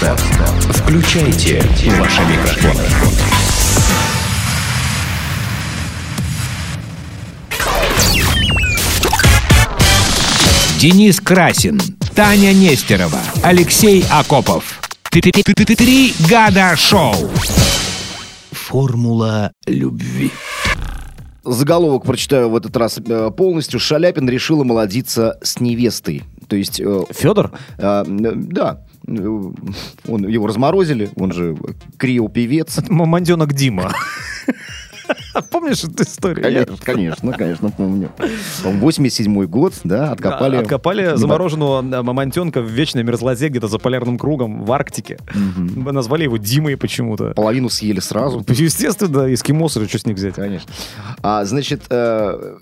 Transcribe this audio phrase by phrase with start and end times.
[0.00, 1.60] Включайте
[1.98, 2.84] ваши микрофоны.
[10.78, 11.78] Денис Красин,
[12.14, 14.80] Таня Нестерова, Алексей Акопов.
[15.10, 17.14] Три года шоу.
[18.52, 20.30] Формула любви.
[21.44, 23.78] Заголовок прочитаю в этот раз э, полностью.
[23.78, 26.22] Шаляпин решил омолодиться с невестой.
[26.48, 26.80] То есть...
[26.80, 27.50] э, Федор?
[27.76, 28.80] э, да.
[30.06, 31.56] Он, его разморозили, он же
[31.98, 32.80] криопевец.
[32.88, 33.92] Мамонтенок Дима.
[35.50, 36.42] Помнишь эту историю?
[36.42, 38.10] Конечно, конечно, конечно, помню.
[38.62, 40.56] По-моему, 87 год, да, откопали...
[40.56, 41.16] А, Откопали Да.
[41.16, 45.18] замороженного мамонтенка в вечной мерзлоте где-то за полярным кругом в Арктике.
[45.34, 47.32] Мы Назвали его Димой почему-то.
[47.34, 48.44] Половину съели сразу.
[48.48, 50.34] Естественно, эскимосы, что с них взять?
[50.34, 50.70] Конечно.
[51.22, 52.56] А, значит, э,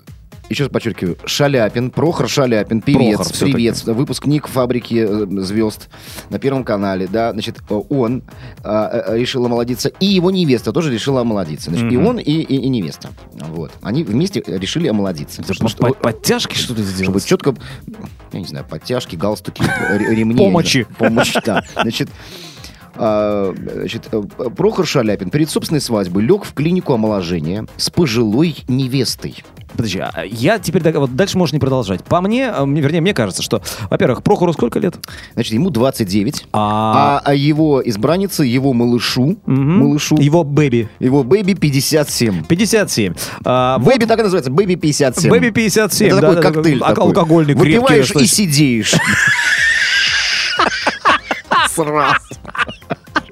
[0.49, 5.89] еще раз подчеркиваю, Шаляпин, Прохор Шаляпин, певец, Прохор привет, выпускник фабрики э, звезд
[6.29, 8.23] на Первом канале, да, значит, э, он
[8.63, 11.69] э, э, решил омолодиться, и его невеста тоже решила омолодиться.
[11.69, 13.09] Значит, и он, и, и- и невеста.
[13.33, 13.71] Вот.
[13.81, 15.43] Они вместе решили омолодиться.
[15.43, 17.25] Ж что- под- подтяжки что-то чтобы сделать?
[17.25, 17.55] четко,
[18.33, 20.37] я не знаю, подтяжки, галстуки, ремни.
[20.37, 20.87] Помощи.
[20.97, 21.63] Помощь, да.
[21.79, 22.09] Значит,
[22.95, 24.21] а, значит, э,
[24.57, 29.43] Прохор Шаляпин перед собственной свадьбой лег в клинику омоложения с пожилой невестой.
[29.75, 32.03] Подожди, а я теперь так- вот дальше можешь не продолжать.
[32.03, 34.95] По мне, а, мне- вернее, мне кажется, что, во-первых, Прохору сколько лет?
[35.35, 39.79] Значит, ему 29, А, а, а его избраннице, его малышу, мгм.
[39.79, 40.89] малышу, его baby.
[40.99, 42.43] его baby 57.
[42.45, 43.13] 57.
[43.45, 45.29] А, Baby так и называется, baby 57.
[45.31, 46.07] Baby 57.
[46.07, 47.03] Это да, такой да, коктейль такой.
[47.05, 48.23] Алкогольный, Выпиваешь крепкий.
[48.25, 48.93] и сидеешь.
[51.73, 52.15] Сразу.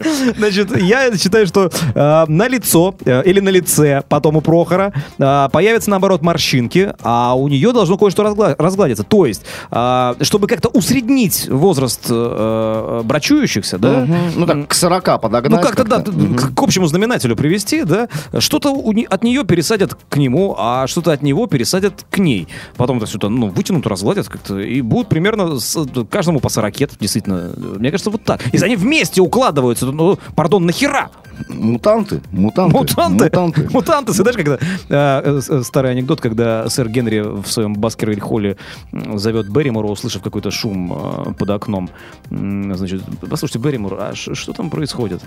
[0.38, 5.50] Значит, я считаю, что э, на лицо э, или на лице потом у Прохора э,
[5.52, 9.03] появятся, наоборот, морщинки, а у нее должно кое-что разгла- разгладиться.
[9.03, 14.17] То есть, э, чтобы как-то усреднить возраст э, э, брачующихся, да, Мгм.
[14.35, 15.52] Ну так, к 40 подогнать.
[15.61, 16.35] ну, как-то, да, Мгм.
[16.35, 18.08] к, к общему знаменателю привести, да,
[18.39, 22.47] что-то не- от нее пересадят к нему, а что-то от него пересадят к ней.
[22.75, 27.51] Потом это все-то, ну, вытянут, разгладят как-то, и будут примерно с- каждому по 40, действительно.
[27.78, 28.41] Мне кажется, вот так.
[28.53, 31.09] Если они вместе укладываются, то, ну, пардон, нахера?
[31.50, 32.78] Мутанты, мутанты.
[32.78, 33.24] Мутанты.
[33.25, 33.69] Мутанты.
[33.72, 34.12] Мутанты.
[34.13, 34.58] Ты знаешь, когда
[34.90, 38.57] э, э, старый анекдот, когда сэр Генри в своем Баскервиль-холле
[38.91, 41.90] зовет Берримора, услышав какой-то шум э, под окном.
[42.30, 45.22] Значит, послушайте, Берримор, а что там происходит?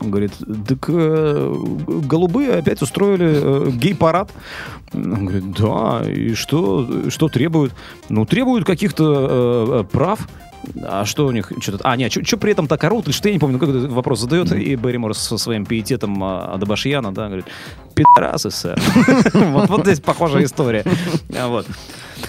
[0.00, 0.32] Он говорит,
[0.66, 1.54] так э,
[1.86, 4.30] голубые опять устроили э, гей-парад.
[4.94, 7.74] Он говорит, да, и что, что требуют?
[8.08, 10.28] Ну, требуют каких-то э, э, прав.
[10.82, 11.52] А что у них?
[11.60, 11.88] Что-то...
[11.88, 13.12] А, нет, что при этом так орут?
[13.14, 17.12] Что, я не помню, как этот вопрос задает, и Берримор со своим пиететом а, Адабашьяна,
[17.12, 17.46] да, говорит,
[17.94, 18.80] пидорасы, сэр.
[19.68, 20.84] Вот здесь похожая история.
[21.36, 21.66] А, Вот.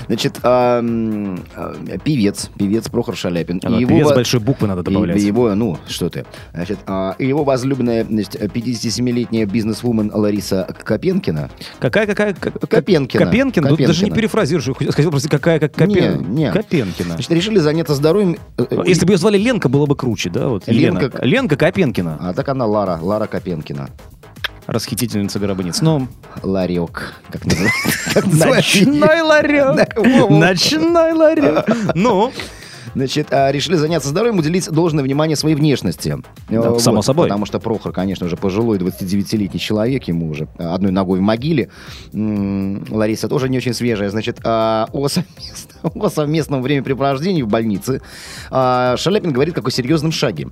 [0.08, 3.60] Значит, а, а, певец, певец Прохор Шаляпин.
[3.64, 5.22] А, И Певец большой буквы надо добавлять.
[5.22, 6.26] его, ну, что ты.
[6.54, 11.50] Значит, а, его возлюбленная, значит, 57-летняя бизнесвумен Лариса Копенкина.
[11.80, 12.34] Какая, какая?
[12.34, 13.26] как- Копенкина.
[13.26, 13.70] Копенкина?
[13.70, 14.16] Тут даже не Копенкина.
[14.16, 14.92] перефразируешь.
[14.94, 16.22] Сказал просто, какая, как Копен...
[16.34, 16.52] Не, не.
[16.52, 17.14] Копенкина.
[17.14, 18.38] Значит, решили заняться здоровьем.
[18.58, 20.48] э, э, Если бы ее звали Ленка, было бы круче, да?
[20.48, 21.00] Вот Елена.
[21.00, 22.18] Ленка- Ленка Копенкина.
[22.22, 23.90] А так она Лара, Лара Копенкина.
[24.70, 25.82] Расхитительница гробниц.
[25.82, 26.08] Ну,
[26.44, 27.16] Ларек.
[27.32, 28.24] Как называется?
[28.48, 29.98] Ночной ларек.
[30.30, 31.66] Ночной ларек.
[31.96, 32.32] Ну,
[32.96, 36.18] Значит, а, решили заняться здоровьем, уделить должное внимание своей внешности.
[36.50, 37.28] Да, Э, само собой.
[37.28, 41.70] Потому что Прохор, конечно же, пожилой 29-летний человек, ему уже одной ногой в могиле.
[42.14, 44.10] Лариса тоже не очень свежая.
[44.10, 48.02] Значит, а, о, совместном, о совместном времяпрепровождении в больнице
[48.52, 50.48] а, Шаляпин говорит как о серьезном шаге.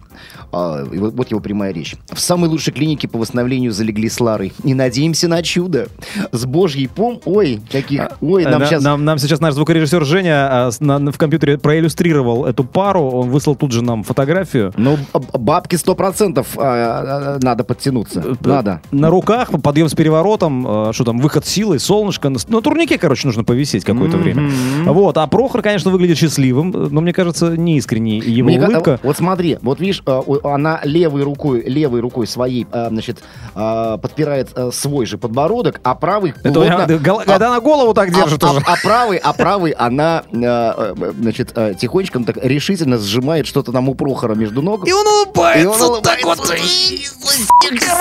[0.52, 1.96] А, вот, его прямая речь.
[2.12, 4.54] В самой лучшей клинике по восстановлению залегли с Ларой.
[4.64, 5.88] И надеемся на чудо.
[6.32, 7.22] С божьей пом...
[7.26, 8.02] Ой, каких...
[8.22, 8.84] Ой, нам Э, на- сейчас...
[8.84, 13.02] нам, нам сейчас наш звукорежиссер Женя на- в компьютере проиллюстрировал эту пару.
[13.10, 14.74] Он выслал тут же нам фотографию.
[14.78, 14.98] Ну,
[15.34, 18.24] бабки сто процентов а, надо подтянуться.
[18.42, 18.82] Надо.
[18.92, 22.30] На руках, подъем с переворотом, э, что там, выход силой, солнышко.
[22.30, 24.50] На, на турнике, короче, нужно повисеть какое-то время.
[24.86, 25.17] Вот.
[25.24, 29.00] А Прохор, конечно, выглядит счастливым, но мне кажется, неискренней его Мне ка- улыбка.
[29.04, 33.20] Вот смотри, вот видишь, а, у- она левой рукой, левой рукой своей, а, значит,
[33.56, 38.10] а, подпирает а, свой же подбородок, а правый Это, плотно- гол- а- она голову так
[38.10, 38.62] а, держит а- уже.
[38.66, 43.90] а правый, а правый она, а, а, значит, а, тихонечко так решительно сжимает что-то там
[43.90, 44.88] у Прохора между ног.
[44.88, 46.38] И он И улыбается он так вот.
[46.40, 46.94] улыбается.
[46.94, 47.08] и-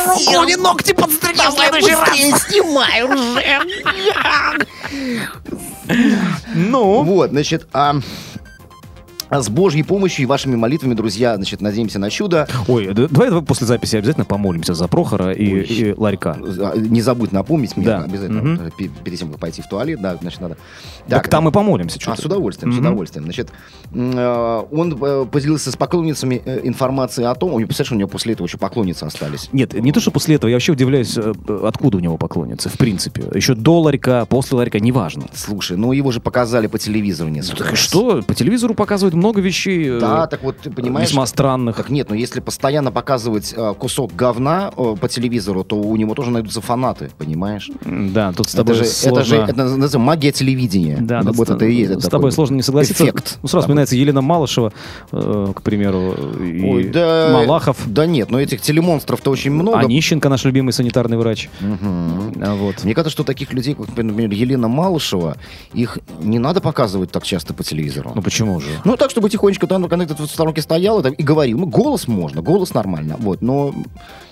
[0.06, 2.42] Руку не ногти подстригли в следующий раз.
[2.44, 3.42] снимай уже.
[6.54, 7.96] Ну, Вот, значит, а,
[9.30, 12.46] с Божьей помощью и вашими молитвами, друзья, значит, надеемся на чудо.
[12.68, 15.60] Ой, да- давай, давай после записи обязательно помолимся за Прохора и, Ой.
[15.64, 16.36] и Ларька.
[16.40, 18.02] А, Не забудь напомнить мне Да.
[18.04, 20.56] обязательно, пе- перед тем, как пойти в туалет, да, значит, надо.
[21.08, 21.98] Так, там и помолимся.
[22.06, 22.86] А, с удовольствием, с Мгм.
[22.86, 23.24] удовольствием.
[23.24, 23.50] Значит,
[23.92, 28.08] э, он э, поделился с поклонницами э, информацией о том, у него, представляешь, у него
[28.08, 29.48] после этого еще поклонницы остались.
[29.52, 30.48] Нет, не то, что после этого.
[30.48, 31.16] Я вообще удивляюсь,
[31.62, 33.24] откуда у него поклонницы, в принципе.
[33.34, 35.26] Еще до Ларька, после Ларька, неважно.
[35.34, 37.78] Слушай, ну его же показали по телевизору Ну, несколько так и раз.
[37.80, 38.22] что?
[38.22, 39.88] По телевизору показывают много вещей.
[39.88, 41.08] э, Да, так вот, ты понимаешь...
[41.08, 41.76] Весьма странных.
[41.76, 46.14] Так нет, но если постоянно показывать э, кусок говна э, по телевизору, то у него
[46.14, 47.70] тоже найдутся фанаты, понимаешь?
[47.84, 49.18] Да, тут с Это тобой же, сложно...
[49.20, 50.98] это же это называется магия телевидения.
[51.00, 51.92] Да, Ну, вот с- это и есть.
[51.94, 53.04] С это тобой сложно не согласиться.
[53.04, 53.38] Эффект.
[53.42, 54.72] Ну, сразу вспоминается Елена Малышева,
[55.12, 59.78] э, к примеру, и Ой, да, Малахов, Да нет, но этих телемонстров-то очень много.
[59.80, 61.48] Онищенко, наш любимый санитарный врач.
[61.62, 62.84] А вот.
[62.84, 65.36] Мне кажется, что таких людей, как, например, Елена Малышева,
[65.72, 68.12] их не надо показывать так часто по телевизору.
[68.14, 68.66] Ну почему же?
[68.84, 71.58] Ну, так, чтобы тихонечко там, ты в сторонке стояла там, и говорил.
[71.58, 73.16] Ну, голос можно, голос нормально.
[73.18, 73.72] Вот, но,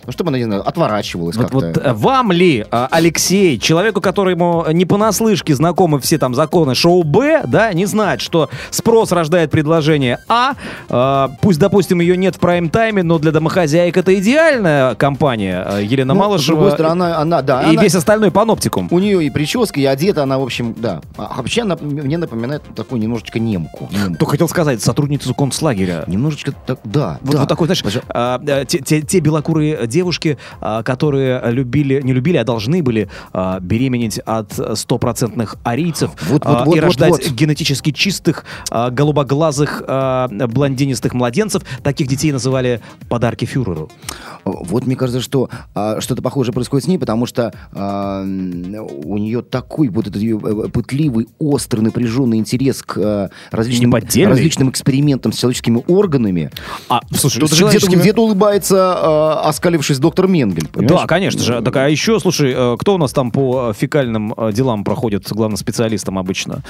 [0.06, 1.66] ну, чтобы она, не знаю, отворачивалась Вот, как-то.
[1.66, 7.02] вот э, вам ли, а, Алексей, человеку, которому не понаслышке знакомы все там законы шоу
[7.02, 10.54] Б, да, не знать, что спрос рождает предложение А,
[10.88, 16.14] а, пусть, допустим, ее нет в прайм-тайме, но для домохозяек это идеальная компания э, Елена
[16.14, 18.88] Ну, Малышева С другой стороны, она, она да, и она- весь остальной паноптикум.
[18.90, 21.00] у нее и прическа, и одета она, в общем, да.
[21.16, 23.88] А вообще она мне напоминает такую немножечко немку.
[23.90, 24.18] немку.
[24.18, 26.04] Только хотел сказать, сотрудницу концлагеря.
[26.06, 27.40] Немножечко так, да, Вот, да.
[27.40, 32.12] вот такой, знаешь, Подожди, а, а, те, те- те белокурые девушки, а, которые любили, не
[32.12, 36.84] любили, а должны были а, беременеть от стопроцентных арийцев Вот, вот, а, вот, и вот,
[36.84, 37.32] рождать вот.
[37.32, 41.62] генетически чистых, а, голубоглазых, а, блондинистых младенцев.
[41.82, 43.90] Таких детей называли подарки фюреру.
[44.44, 49.42] Вот мне кажется, что а, что-то похожее происходит с ней, потому что а, у нее
[49.42, 54.32] такой вот этот ее э, пытливый, острый, напряженный интерес к а, различным, Неподдельный.
[54.54, 56.50] Различным экспериментам с человеческими органами.
[56.88, 60.68] А, слушай, Тут же где-то, человеческими- где-то улыбается, а, оскалившись доктор Менгель.
[60.68, 61.00] понимаешь?
[61.02, 61.60] Да, конечно же.
[61.62, 65.26] Так, а еще, слушай, э, кто у нас там по э, фекальным э, делам проходит
[65.30, 66.62] главным специалистом обычно?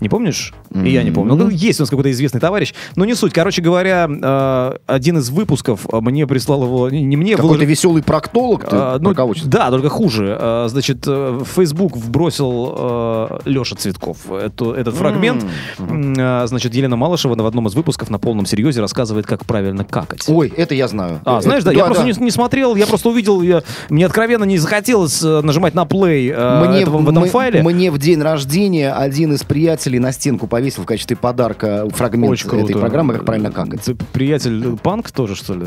[0.00, 0.52] Не помнишь?
[0.74, 1.34] И я не помню.
[1.34, 2.74] Ну, есть у нас какой-то известный товарищ.
[2.96, 3.32] Но не суть.
[3.32, 6.88] Короче говоря, э, один из выпусков э, мне прислал его...
[6.90, 9.14] Не не мне, Какой-то выложил- веселый проктолог ты А, ну,
[9.44, 10.36] да, только хуже.
[10.38, 15.44] А, Значит, э, в Facebook вбросил э, Леша Цветков эту- этот фрагмент.
[15.78, 19.84] М, а, Значит, Елена Малышева в одном из выпусков на полном серьезе рассказывает, как правильно
[19.84, 20.24] какать.
[20.28, 21.20] Ой, это я знаю.
[21.24, 24.58] А, знаешь, да, я просто Не, не смотрел, я просто увидел, я, мне откровенно не
[24.58, 27.62] захотелось э, нажимать на плей э, Мне, этого- в этом мы- файле.
[27.62, 32.48] мне в день рождения один из приятелей на стенку повесил в качестве подарка фрагмент Очень
[32.48, 32.64] круто.
[32.66, 33.80] этой программы, как правильно какать.
[33.82, 35.66] Ты приятель э, панк тоже, что ли?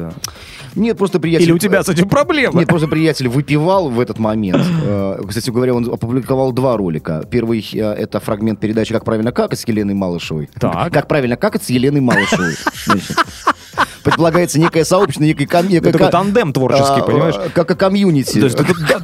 [0.76, 1.46] Нет, просто приятель...
[1.46, 2.60] Или у тебя с этим проблемы?
[2.60, 4.62] Нет, просто приятель выпивал в этот момент.
[5.28, 7.24] Кстати говоря, он опубликовал два ролика.
[7.30, 10.50] Первый это фрагмент передачи «Как правильно какать» с Еленой Малышевой.
[10.60, 10.92] Так.
[10.92, 12.56] «Как правильно какать» с Еленой Малышевой.
[14.06, 17.36] Предполагается некое сообщество, некое ком- некое такой ко- тандем творческий, а, понимаешь?
[17.56, 18.40] Как и комьюнити.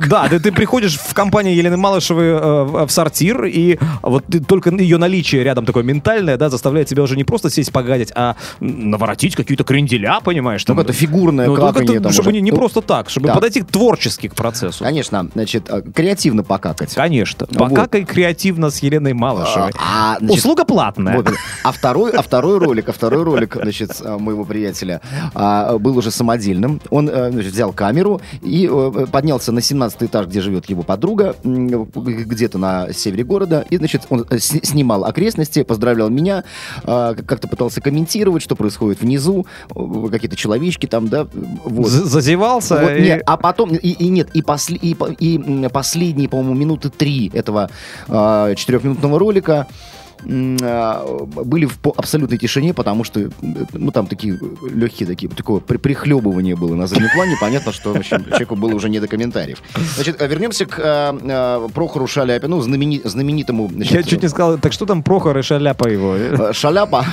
[0.07, 4.99] Да, да, ты, приходишь в компанию Елены Малышевой э, в, сортир, и вот только ее
[4.99, 9.63] наличие рядом такое ментальное, да, заставляет тебя уже не просто сесть погадить, а наворотить какие-то
[9.63, 10.63] кренделя, понимаешь?
[10.67, 13.33] Ну, это фигурное ну, там чтобы не, не просто так, чтобы да.
[13.33, 14.83] подойти творчески к процессу.
[14.83, 16.93] Конечно, значит, э, креативно покакать.
[16.93, 17.47] Конечно.
[17.49, 17.69] Вот.
[17.69, 19.71] Покакай креативно с Еленой Малышевой.
[19.79, 21.17] А, значит, Услуга платная.
[21.17, 21.31] Вот.
[21.63, 24.90] А второй, а второй ролик, а второй ролик, значит, а, моего приятеля
[25.33, 26.81] а, был уже самодельным.
[26.89, 31.35] Он э, значит, взял камеру и э, поднялся на 17 этаж, где живет его подруга,
[31.43, 33.65] где-то на севере города.
[33.69, 36.43] И, значит, он э, снимал окрестности, поздравлял меня,
[36.83, 39.45] а, как-то пытался комментировать, что происходит внизу,
[40.11, 41.27] какие-то человечки там, да,
[41.65, 41.87] вот.
[41.87, 42.77] Зазевался.
[42.81, 46.89] Вот, и- нет, а потом, и, и нет, и, после, и, и, последние, по-моему, минуты
[46.89, 47.69] три этого
[48.07, 49.67] а, четырехминутного ролика
[50.23, 53.29] были в абсолютной тишине, потому что, э,
[53.73, 54.39] ну, там такие
[54.73, 57.35] легкие такие, такое при- прихлебывание было на заднем плане.
[57.41, 59.61] Понятно, что, в общем, человеку было уже не до комментариев.
[59.95, 63.69] Значит, а вернемся к а, а, Прохору Шаляпину, знамени- знаменитому...
[63.69, 66.15] значит, Я чуть не сказал, так что там Прохор и Шаляпа его?
[66.15, 67.05] Э, Шаляпа.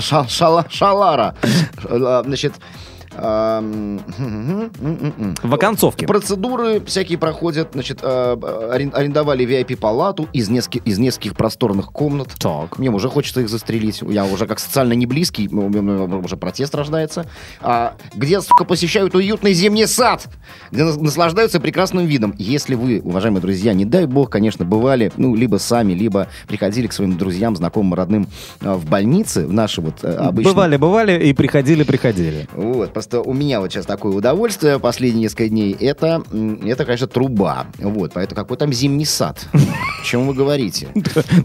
[0.00, 1.34] Ша- шала- Шалара.
[1.84, 2.54] Э, Значит...
[5.42, 6.06] В оконцовке.
[6.06, 12.28] Процедуры всякие проходят, значит, арен- арендовали VIP-палату из, нескольких из нескольких просторных комнат.
[12.38, 12.78] Так.
[12.78, 14.02] Мне уже хочется их застрелить.
[14.02, 17.26] Я уже как социально не близкий, у меня уже протест рождается.
[17.60, 20.26] А, где, сука, посещают уютный зимний сад,
[20.70, 22.34] где нас- наслаждаются прекрасным видом.
[22.38, 26.92] Если вы, уважаемые друзья, не дай бог, конечно, бывали, ну, либо сами, либо приходили к
[26.92, 28.28] своим друзьям, знакомым, родным
[28.60, 30.54] а, в больнице, в наши вот э, обычные...
[30.54, 32.48] Бывали, бывали и приходили, приходили.
[32.54, 36.22] Вот, просто у меня вот сейчас такое удовольствие последние несколько дней, это,
[36.64, 37.66] это конечно, труба.
[37.78, 39.46] Вот, поэтому какой там зимний сад?
[39.52, 40.88] О чем вы говорите?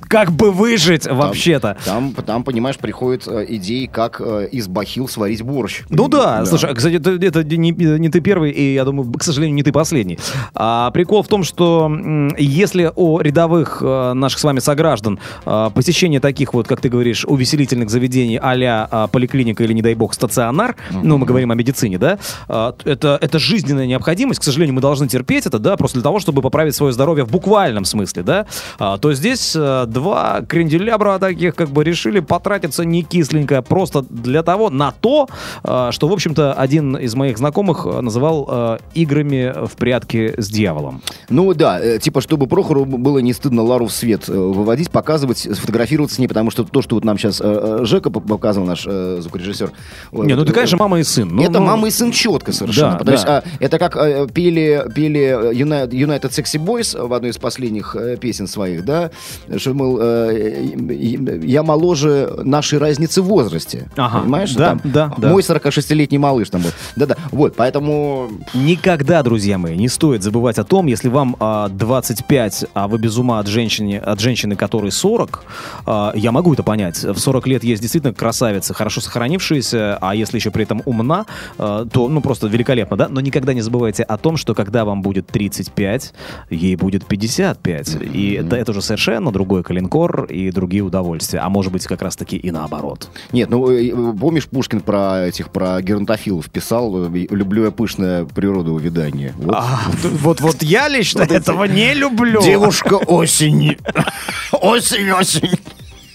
[0.07, 1.77] Как бы выжить вообще-то?
[1.85, 5.83] Там, там, понимаешь, приходят э, идеи, как э, из бахил сварить борщ.
[5.89, 9.55] Ну да, слушай, а, кстати, это, не, не ты первый, и я думаю, к сожалению,
[9.55, 10.17] не ты последний.
[10.55, 11.91] А, прикол в том, что
[12.37, 17.89] если у рядовых э, наших с вами сограждан посещение таких вот, как ты говоришь, увеселительных
[17.89, 22.75] заведений а-ля поликлиника или, не дай бог, стационар, ну, мы говорим о медицине, да, а,
[22.85, 26.41] это, это жизненная необходимость, к сожалению, мы должны терпеть это, да, просто для того, чтобы
[26.41, 28.45] поправить свое здоровье в буквальном смысле, да,
[28.79, 34.43] а, то здесь э, два кренделябра таких как бы решили потратиться не кисленько, просто для
[34.43, 35.27] того, на то,
[35.63, 41.01] э, что, в общем-то, один из моих знакомых э, называл играми в прятки с дьяволом.
[41.29, 46.19] Ну да, типа, чтобы Прохору было не стыдно Лару в свет выводить, показывать, сфотографироваться с
[46.19, 47.41] ней, потому что то, что вот нам сейчас
[47.85, 48.85] Жека показывал, наш
[49.31, 49.71] звукорежиссер.
[50.11, 51.29] Не, ну э, конечно, мама и сын.
[51.41, 52.99] Ну, это ну, мама и сын четко совершенно.
[53.03, 53.37] Да, что, да.
[53.37, 58.17] а, это как э, пели, пели э, United, Sexy Boys в одной из последних э,
[58.17, 59.11] песен своих, да,
[59.57, 63.89] что, мол, э, э, я моложе нашей разницы в возрасте.
[63.95, 64.53] Ага, Понимаешь?
[64.53, 65.29] да, Там да, да.
[65.29, 66.71] Мой 46-летний малыш там был.
[66.95, 67.17] Да-да.
[67.31, 68.29] Вот, поэтому...
[68.53, 73.17] Никогда, друзья мои, не стоит забывать о том, если вам а, 25, а вы без
[73.17, 75.43] ума от женщины, от женщины, которой 40,
[75.85, 77.03] а, я могу это понять.
[77.03, 81.25] В 40 лет есть действительно красавица, хорошо сохранившаяся, а если еще при этом умна, а,
[81.57, 83.07] то, ну, просто великолепно, да?
[83.09, 86.13] Но никогда не забывайте о том, что когда вам будет 35,
[86.49, 87.97] ей будет 55.
[88.13, 91.39] И это, это уже совершенно другой калинкор и другие удовольствия.
[91.39, 93.09] А может быть, как раз-таки и наоборот.
[93.31, 99.33] Нет, ну, э, помнишь, Пушкин про этих, про геронтофилов писал, э, люблю я пышное природоувядание.
[99.37, 99.55] Вот.
[99.55, 102.41] А, вот, вот я лично этого не люблю.
[102.41, 103.77] Девушка осень.
[104.51, 105.59] Осень, осень.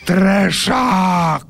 [0.04, 1.46] Трэшак!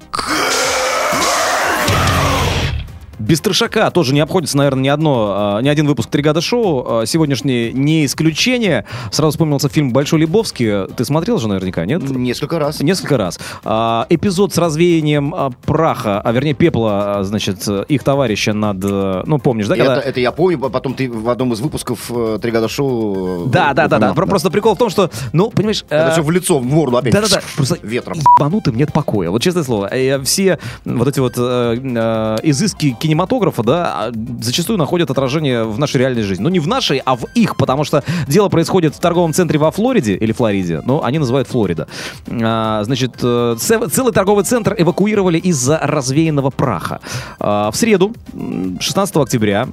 [3.18, 6.84] Без трешака тоже не обходится, наверное, ни одно, а, ни один выпуск «Тригада шоу».
[7.00, 8.84] А, Сегодняшний не исключение.
[9.10, 10.86] Сразу вспомнился фильм «Большой Лебовский».
[10.88, 12.02] Ты смотрел же наверняка, нет?
[12.10, 12.80] Несколько раз.
[12.80, 13.38] Несколько раз.
[13.64, 18.78] А, эпизод с развеянием праха, а вернее пепла, значит, их товарища над...
[18.84, 19.76] э, Ну, помнишь, да?
[19.76, 23.46] Это, когда- это я помню, потом ты в одном из выпусков э, «Три года шоу»
[23.46, 24.14] э, Да, да, да, да.
[24.14, 25.84] Просто прикол в том, что, ну, понимаешь...
[25.88, 27.12] Это все в лицо, в морду опять.
[27.14, 28.18] Да-да-да, просто Ветром.
[28.38, 29.30] ебанутым нет покоя.
[29.30, 29.90] Вот честное слово,
[30.24, 36.42] все вот эти вот изыски кинематографа, да, а, зачастую находят отражение в нашей реальной жизни.
[36.42, 39.70] Ну, не в нашей, а в их, потому что дело происходит в торговом центре во
[39.70, 41.86] Флориде, или Флориде, но они называют Флорида.
[42.30, 47.00] А, значит, э, це- целый торговый центр эвакуировали из-за развеянного праха.
[47.38, 49.68] А, в среду, м, 16 октября,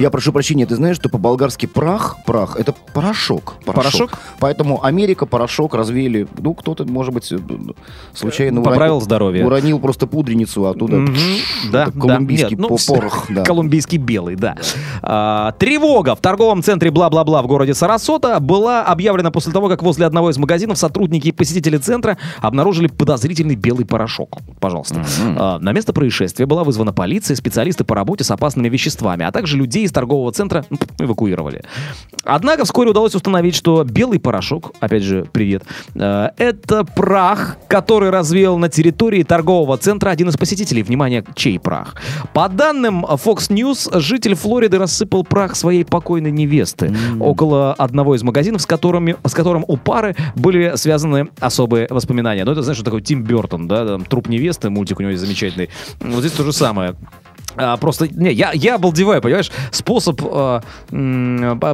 [0.00, 3.54] Я прошу прощения, ты знаешь, что по-болгарски прах, прах, это порошок.
[3.64, 4.18] Порошок?
[4.38, 6.26] Поэтому Америка порошок развеяли.
[6.38, 7.32] Ну, кто-то, может быть,
[8.14, 9.46] случайно Поправил уронил- здоровье.
[9.46, 11.14] Уронил просто пудреницу, а оттуда Мгм,
[11.72, 11.92] да, да.
[12.00, 13.26] колумбийский Нет, ну, всё- порох.
[13.28, 13.44] да.
[13.44, 14.56] Колумбийский белый, да.
[15.02, 20.06] А, тревога в торговом центре бла-бла-бла в городе Сарасота была объявлена после того, как возле
[20.06, 24.38] одного из магазинов сотрудники и посетители центра обнаружили подозрительный белый порошок.
[24.60, 25.04] Пожалуйста.
[25.38, 29.56] А, на место происшествия была вызвана полиция, специалисты по работе с опасными веществами, а также
[29.56, 31.62] людей из торгового центра ну, эвакуировали.
[32.24, 38.58] Однако вскоре удалось установить, что белый порошок, опять же, привет, э, это прах, который развеял
[38.58, 40.82] на территории торгового центра один из посетителей.
[40.82, 41.96] Внимание, чей прах?
[42.34, 48.60] По данным Fox News, житель Флориды рассыпал прах своей покойной невесты около одного из магазинов,
[48.60, 52.44] с, которыми, с которым у пары были связаны особые воспоминания.
[52.44, 55.22] Ну, это, знаешь, что такое Тим Бертон, да, там, труп невесты, мультик у него есть
[55.22, 55.70] замечательный.
[56.00, 56.96] Вот здесь то же самое.
[57.56, 60.60] А, просто, не, я, я обалдеваю, понимаешь, способ э,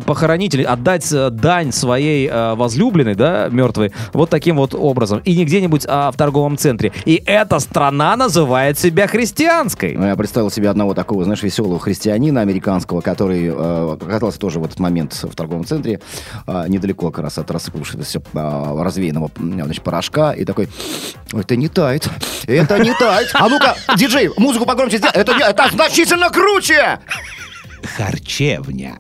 [0.07, 5.21] похоронить или отдать э, дань своей э, возлюбленной, да, мертвой, вот таким вот образом.
[5.25, 6.93] И не где-нибудь, а в торговом центре.
[7.05, 9.97] И эта страна называет себя христианской.
[9.97, 14.65] Ну, Я представил себе одного такого, знаешь, веселого христианина американского, который э, оказался тоже в
[14.65, 16.01] этот момент в торговом центре,
[16.47, 20.69] э, недалеко как раз от рассыпавшегося э, развеянного значит, порошка, и такой,
[21.33, 22.09] это не тает,
[22.47, 23.31] это не тает.
[23.35, 26.99] А ну-ка, диджей, музыку погромче сделай, это, это значительно круче!
[27.97, 28.99] Харчевня.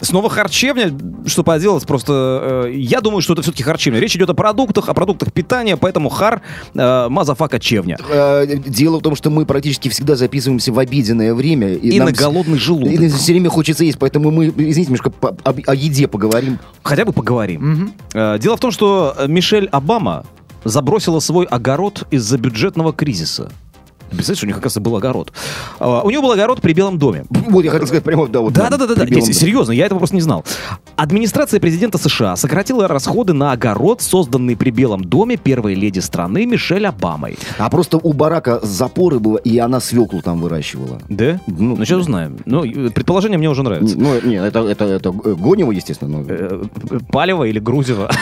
[0.00, 0.92] Снова харчевня,
[1.28, 4.00] что поделать, просто э, я думаю, что это все-таки харчевня.
[4.00, 6.42] Речь идет о продуктах, о продуктах питания, поэтому хар,
[6.74, 7.96] э, motherfucka, чевня.
[8.10, 11.74] Э, Дело в том, что мы практически всегда записываемся в обеденное время.
[11.74, 12.92] И нам на голодный желудок.
[13.00, 16.58] И все время хочется есть, поэтому мы, извините, немножко по- об- о еде поговорим.
[16.82, 17.92] Хотя бы поговорим.
[18.12, 20.24] Э, Дело в том, что Мишель Обама
[20.64, 23.52] забросила свой огород из-за бюджетного кризиса.
[24.12, 25.32] Представляешь, у них, оказывается, был огород.
[25.78, 27.24] А, У него был огород при Белом доме.
[27.30, 28.52] Вот я хотел сказать прямо, да, вот.
[28.52, 30.44] Да, да, да, да, Нет, серьезно, я этого просто не знал.
[30.96, 36.86] Администрация президента США сократила расходы на огород, созданный при Белом доме первой леди страны Мишель
[36.86, 37.36] Обамой.
[37.58, 41.00] А просто у барака запоры было, и она свеклу там выращивала.
[41.08, 41.40] Да?
[41.46, 42.38] Ну, Ну, сейчас узнаем.
[42.46, 43.98] Ну, предположение мне уже нравится.
[43.98, 46.18] Ну, нет, это, это, это Гонева, естественно.
[46.18, 46.62] но- Э,
[47.10, 48.10] Палево или Грузева?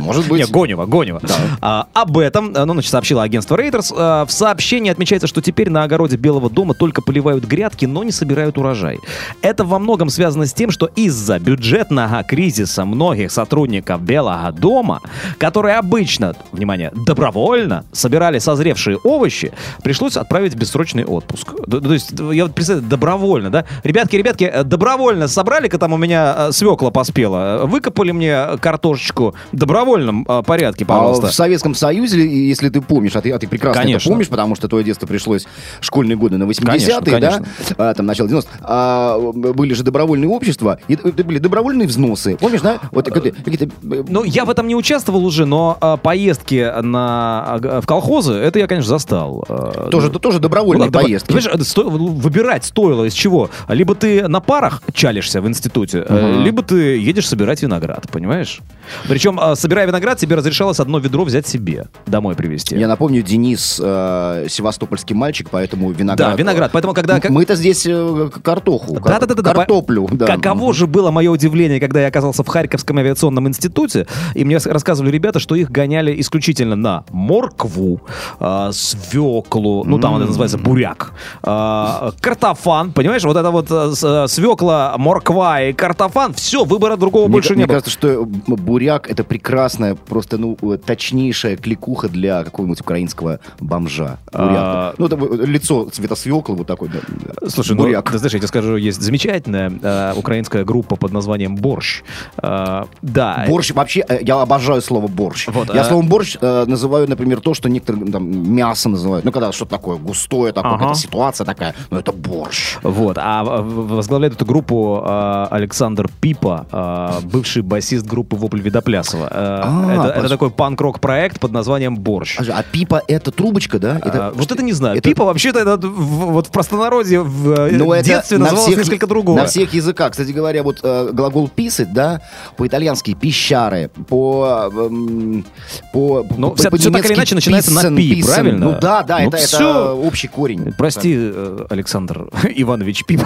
[0.00, 0.40] Может быть.
[0.46, 1.20] Не, Гонева, Гонева.
[1.22, 1.34] Да.
[1.60, 3.92] А, об этом, э, ну, значит, сообщило агентство Reuters.
[3.96, 8.12] А, в сообщении отмечается, что теперь на огороде Белого дома только поливают грядки, но не
[8.12, 8.98] собирают урожай.
[9.42, 15.00] Это во многом связано с тем, что из-за бюджетного кризиса многих сотрудников Белого дома,
[15.38, 21.54] которые обычно, внимание, добровольно собирали созревшие овощи, пришлось отправить в бессрочный отпуск.
[21.66, 23.64] Д- То есть, я вот представляю, добровольно, да?
[23.84, 30.42] Ребятки, ребятки, э, добровольно собрали-ка там у меня свекла поспела, выкопали мне картошечку добровольном э,
[30.44, 31.28] порядке, пожалуйста.
[31.28, 34.08] А в Советском Союзе, если ты помнишь, а ты, а ты прекрасно Конечно.
[34.08, 35.46] это помнишь, потому что твое детство пришлось
[35.80, 37.46] школьные годы на 80-е, Конечно, да, конечно.
[37.78, 42.78] а, там, начало 90-х, а, были же добровольные общества, и были добровольные взносы, помнишь, да?
[42.90, 47.58] Вот какие-то- какие-то, э, Ну, я в этом не участвовал уже, но э, поездки на,
[47.82, 49.44] в колхозы, это я, конечно, застал.
[49.90, 51.32] Тоже, тоже добровольные Ну, да, поездки.
[51.32, 53.50] Понимаешь, сто- выбирать стоило из чего?
[53.68, 56.42] Либо ты на парах чалишься в институте, Мгм.
[56.44, 58.60] либо ты едешь собирать виноград, понимаешь?
[59.08, 62.76] Причем, э, собирая виноград, тебе разрешалось одно ведро взять себе, домой привезти.
[62.76, 66.30] Я напомню, Денис э, севастопольский мальчик, поэтому виноград.
[66.30, 66.70] Да, виноград.
[66.72, 67.20] Поэтому, когда...
[67.20, 70.08] как- Мы-то здесь э, картоху, кар- Да-да-да-да, картоплю.
[70.12, 70.26] да.
[70.26, 75.10] Каково же было мое удивление, когда я оказался в Харьковском авиационном институте, и мне рассказывали
[75.10, 78.00] ребята, что их гоняли исключительно на моркву,
[78.38, 84.26] а, свеклу, ну там это называется буряк, а, картофан, понимаешь, вот это вот с- а,
[84.28, 87.74] свекла, морква и картофан, все, выбора другого Мне, больше не мне было.
[87.74, 94.18] кажется, что э, буряк это прекрасная, просто ну э, точнейшая кликуха для какого-нибудь украинского бомжа.
[94.32, 94.94] А.
[94.98, 96.88] Ну, это э, лицо цвета свеклы, вот такой.
[96.88, 97.48] да.
[97.48, 98.10] Слушай, ну, буряк.
[98.10, 102.02] ты знаешь, я тебе скажу, есть замечательная э, украинская группа под названием «Борщ».
[102.42, 103.44] Э, да.
[103.48, 105.48] Борщ вообще, э, я обожаю слово борщ.
[105.48, 109.24] Вот, я а- словом борщ э, называю, например, то, что некоторые там мясо называют.
[109.24, 110.94] Ну, когда что-то такое густое, такое, Ага.
[110.94, 112.76] ситуация такая, ну, это борщ.
[112.82, 119.29] Вот, а возглавляет эту группу э, Александр Пипа, э, бывший басист группы Вопль Видоплясова.
[119.30, 122.38] Э, А, это, это такой панк-рок проект под названием Борщ.
[122.38, 124.00] А, а пипа это трубочка, да?
[124.02, 124.98] А, вот это не знаю.
[124.98, 128.78] это- Пипа вообще-то это вот в простонародье в э, Ну, это детстве на называлось всех-
[128.84, 129.36] несколько другого.
[129.38, 130.12] На всех языках.
[130.12, 132.20] Кстати говоря, вот э, глагол писать, да,
[132.56, 134.70] по-итальянски пищары, по...
[134.72, 135.44] эм,
[135.92, 138.66] по, Ну, по- вся- всё так или иначе начинается на «пи», правильно?
[138.72, 140.72] Ну да, да, Ну, это, это общий корень.
[140.76, 141.32] Прости,
[141.70, 143.22] Александр Иванович Пип.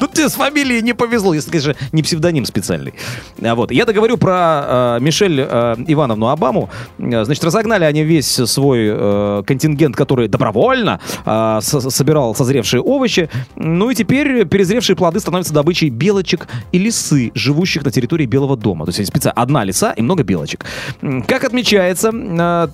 [0.00, 2.94] Ну, тебе с фамилией не повезло, если, конечно, не псевдоним специальный.
[3.42, 3.70] А Вот.
[3.70, 6.68] Я договорю про э, Мишель э, Ивановну Обаму.
[6.98, 13.28] Э, Значит, разогнали они весь свой э, контингент, который добровольно э, со- собирал созревшие овощи.
[13.56, 18.84] Ну и теперь перезревшие плоды становятся добычей белочек и лисы, живущих на территории Белого дома.
[18.86, 20.64] То есть специально одна лиса и много белочек.
[21.28, 22.68] Как отмечается, э,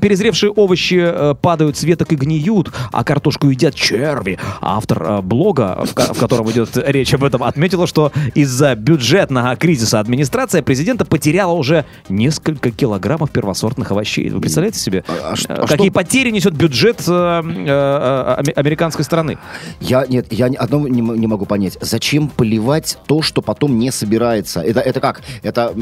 [0.00, 4.38] перезревшие овощи э, падают с веток и гниют, а картошку едят черви.
[4.60, 9.98] Автор э, блога, в, в котором идет речь об этом, отметила, что из-за бюджетного кризиса
[10.00, 14.30] администрация президента потеряла уже несколько килограммов первосортных овощей.
[14.30, 18.34] Вы представляете себе, А- а э, а какие что- потери несет бюджет э, э, э,
[18.38, 19.38] аме- американской страны?
[19.80, 21.76] Я, нет, я одного не, не могу понять.
[21.80, 24.60] Зачем поливать то, что потом не собирается?
[24.60, 25.22] Это, это как?
[25.42, 25.74] Это...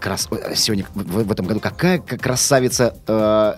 [0.00, 3.54] крас- Сегодня в, в этом году какая красавица э,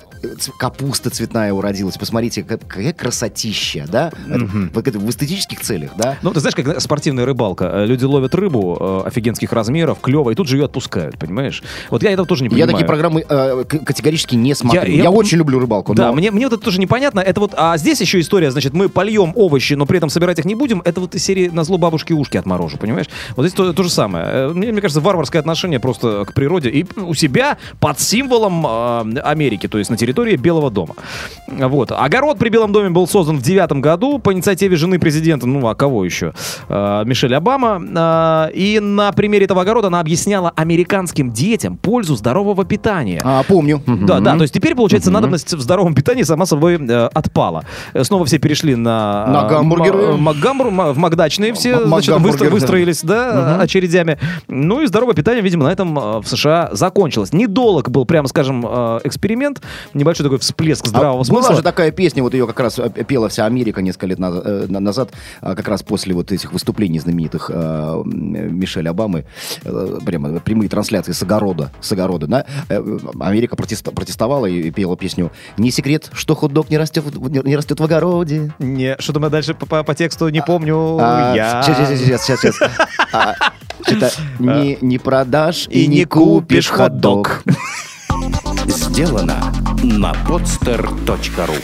[0.58, 1.96] капуста цветная уродилась.
[1.98, 4.12] Посмотрите, как- какая красотища, да?
[4.28, 6.16] Это в, это в эстетических целях, да?
[6.22, 7.64] Ну, ты знаешь, как спортивная рыбалка.
[7.72, 11.62] Э, Люди ловят рыбу э, офигенских размеров, клево, и тут же ее отпускают, понимаешь?
[11.90, 12.72] Вот я этого тоже не Я понимаю.
[12.72, 14.82] такие программы э, категорически не смотрю.
[14.82, 15.94] Я- Я, я- очень люблю рыбалку.
[15.94, 17.20] Да, но- мне, мне вот это тоже непонятно.
[17.20, 20.44] Это вот, а здесь еще история, значит, мы польем овощи, но при этом собирать их
[20.44, 20.80] не будем.
[20.84, 23.06] Это вот из серии на зло бабушки ушки отморожу, понимаешь?
[23.36, 24.24] Вот здесь то, то же самое.
[24.26, 29.18] Э, Мне, мне кажется, варварское отношение просто к природе и у себя под символом э,
[29.20, 30.94] Америки, то есть на территории Белого дома.
[31.48, 31.92] Вот.
[31.92, 35.74] Огород при Белом доме был создан в девятом году по инициативе жены президента, ну а
[35.74, 36.32] кого еще?
[36.68, 38.48] Э, Мишель Обама.
[38.48, 43.20] Э, и на примере этого огорода она объясняла американским детям пользу здорового питания.
[43.24, 43.82] А, помню.
[43.86, 47.64] Да, да, то есть теперь, получается, надобность в здоровом питании сама собой э, отпала.
[47.92, 49.26] Э, Снова все перешли на...
[49.26, 49.98] На э, гамбургеры.
[50.14, 52.14] м- макгамбур- ма- в Макдачные все, значит,
[52.50, 54.18] выстроились, да, очередями.
[54.48, 57.32] Ну и здоровое питание, видимо, на этом э, в США закончилось.
[57.32, 59.60] Недолг был, прямо скажем, э, эксперимент.
[59.94, 61.54] небольшой такой всплеск А здравого была смысла.
[61.56, 64.66] же такая песня, вот ее как раз э, пела вся Америка несколько лет назад, э,
[64.68, 67.50] на- назад, а, как раз после вот этих выступлений знаменитых
[68.04, 69.24] Мишель Обамы,
[69.64, 72.44] э, прямо прямые трансляции с огорода, с огорода, да?
[73.20, 77.80] Америка протест- протестовала и пела песню «Не секрет, что хот-дог не растет, в- не растет
[77.80, 78.52] в огороде».
[78.58, 80.98] Не, что-то мы дальше по, по- по тексту не помню.
[81.00, 81.62] А, я...
[81.62, 82.56] Сейчас, сейчас, сейчас, сейчас.
[82.56, 82.70] сейчас.
[83.12, 83.34] А,
[84.38, 87.42] не, не продашь и, И не купишь хот-дог.
[88.66, 91.60] Сделано на podster.ru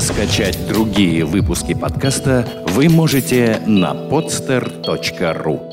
[0.00, 5.67] Скачать другие выпуски подкаста вы можете на podster.ru